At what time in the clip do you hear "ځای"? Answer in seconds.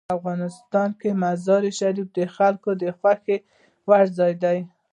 4.17-4.33